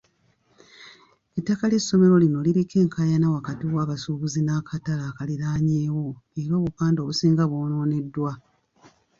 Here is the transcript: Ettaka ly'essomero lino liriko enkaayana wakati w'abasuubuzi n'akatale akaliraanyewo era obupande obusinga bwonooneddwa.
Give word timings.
Ettaka 1.39 1.63
ly'essomero 1.71 2.15
lino 2.23 2.37
liriko 2.45 2.75
enkaayana 2.83 3.27
wakati 3.35 3.63
w'abasuubuzi 3.75 4.39
n'akatale 4.43 5.03
akaliraanyewo 5.11 6.05
era 6.41 6.53
obupande 6.59 6.99
obusinga 7.01 7.43
bwonooneddwa. 7.51 8.31